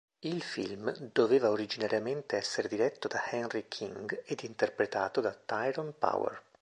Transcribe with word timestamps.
Il 0.21 0.41
film 0.41 1.09
doveva 1.13 1.51
originariamente 1.51 2.35
essere 2.35 2.67
diretto 2.67 3.07
da 3.07 3.29
Henry 3.29 3.67
King 3.67 4.23
ed 4.25 4.41
interpretato 4.41 5.21
da 5.21 5.31
Tyrone 5.31 5.91
Power. 5.91 6.41